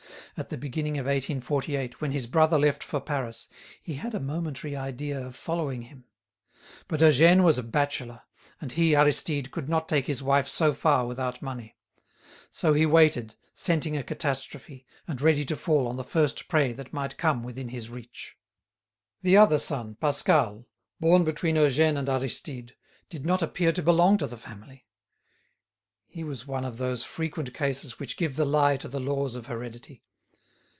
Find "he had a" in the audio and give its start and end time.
3.83-4.19